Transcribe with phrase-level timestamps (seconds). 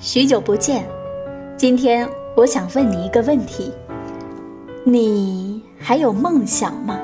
[0.00, 0.86] 许久不见，
[1.56, 3.72] 今天我想问你一个问题：
[4.84, 6.96] 你还有梦想吗？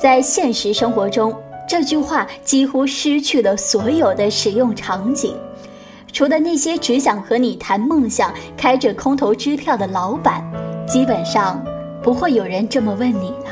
[0.00, 1.34] 在现实生活中，
[1.68, 5.36] 这句话几乎失去了所有的使用场景，
[6.12, 10.40] 除了那些只想和你谈梦想、开着空头支票的老板，
[10.86, 11.60] 基本上
[12.00, 13.47] 不会有人这么问你了。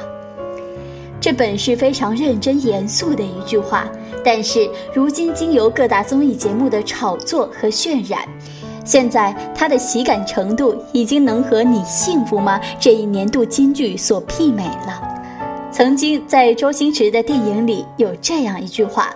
[1.26, 3.90] 这本是非常认真严肃的一句话，
[4.24, 8.20] 但是如今经由各大综艺节目的炒作和渲染，
[8.84, 15.02] 现在它的喜感程度已经能和“你幸福吗”这一年度金句所媲美了。
[15.72, 19.12] 曾经在周星驰的电影里有这样一句话：“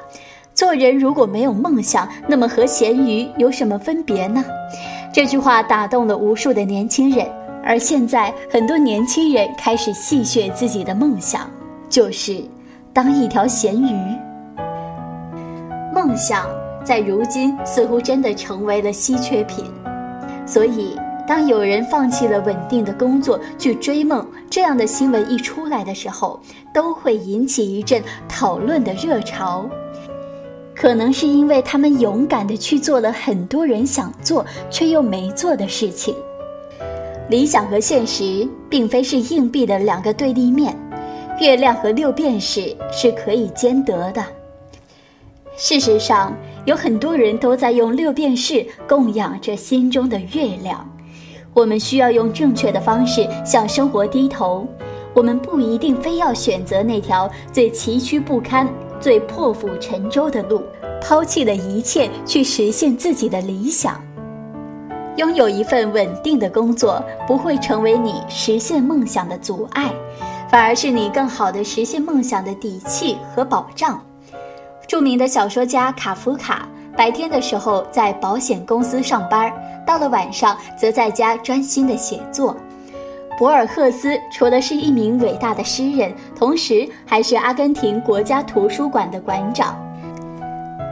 [0.53, 4.45] 做人如果没有梦想，那么和咸鱼有什么分别呢？”
[5.15, 7.25] 这句话打动了无数的年轻人，
[7.63, 11.49] 而现在很多年轻人开始戏谑自己的梦想。
[11.91, 12.43] 就是
[12.95, 14.17] 当一条咸鱼。
[15.93, 16.47] 梦想
[16.83, 19.65] 在如今似乎真的成为了稀缺品，
[20.47, 20.97] 所以
[21.27, 26.41] 当有人放弃了稳定的工作去追梦，这样的新闻一出来的时候，
[26.73, 29.69] 都会引起一阵讨论的热潮。
[30.75, 36.15] 可能是因为他们勇敢的去做了很多人想做却又没做的事情。
[37.29, 40.75] 理想和现实并非是硬币的两个对立面。
[41.41, 44.23] 月亮和六便士是可以兼得的。
[45.57, 50.87] 事实上，有很多人都在用六便士供养着心中的月亮。
[51.55, 54.67] 我们需要用正确的方式向生活低头。
[55.15, 58.69] 我们不一定非要选择那条最崎岖不堪、
[59.01, 60.63] 最破釜沉舟的路，
[61.01, 63.99] 抛弃了一切去实现自己的理想。
[65.17, 69.91] 拥有一份稳定的工作不会成为你实现梦想的阻碍。
[70.51, 74.01] 反而是你更好的实现梦想的底气和保障。
[74.89, 79.53] 著名的小说家卡夫卡，白天的时候在保险公司上班，
[79.87, 82.57] 到了晚上则在家专心的写作。
[83.39, 89.79] 博尔赫斯除了是一名伟大的诗人，同时还是阿根廷国家图书馆的馆长。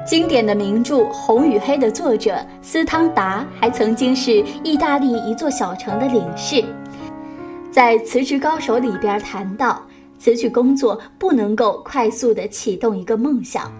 [0.06, 6.64] 经典的名著《红与黑》的作者斯汤达，还曾经是意大利一座小城的领事。
[7.70, 9.82] 在《辞职高手》里边谈到，
[10.18, 13.70] 辞去工作不能够快速的启动一个梦想。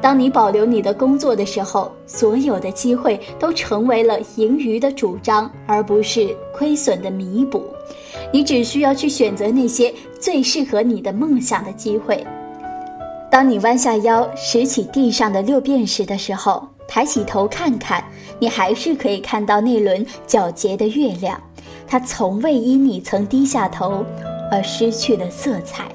[0.00, 7.62] 当你保留你的工作的时候，所有的机会都成为了盈余的主张，而不是亏损的弥补。
[8.32, 12.26] 你只需要去选择那些最适合你的梦想的机会。
[13.30, 18.02] 当你弯下腰拾起地上的六便士的时候，抬起头看看，
[18.38, 21.38] 你还是可以看到那轮皎洁的月亮。
[21.86, 24.04] 它从未因你曾低下头
[24.50, 25.86] 而失去了色彩。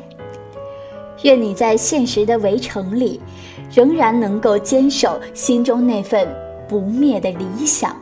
[1.23, 3.19] 愿你在现实的围城里，
[3.73, 6.27] 仍然能够坚守心中那份
[6.67, 7.95] 不灭的理想。